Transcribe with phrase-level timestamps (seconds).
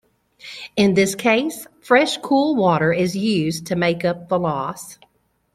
[0.75, 4.97] In this case fresh cool water is used to make up the loss.